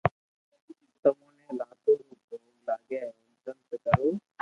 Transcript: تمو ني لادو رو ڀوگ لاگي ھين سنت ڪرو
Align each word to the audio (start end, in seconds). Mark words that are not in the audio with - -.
تمو 1.01 1.27
ني 1.35 1.45
لادو 1.57 1.93
رو 2.03 2.13
ڀوگ 2.27 2.43
لاگي 2.67 2.97
ھين 3.01 3.15
سنت 3.45 3.69
ڪرو 3.83 4.07